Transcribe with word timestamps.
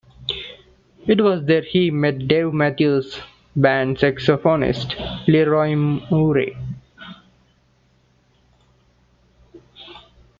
It 1.05 1.21
was 1.21 1.45
there 1.45 1.61
he 1.61 1.91
met 1.91 2.27
Dave 2.27 2.55
Matthews 2.55 3.19
Band 3.55 3.97
saxophonist, 3.99 4.95
LeRoi 5.27 5.77
Moore. 6.09 6.55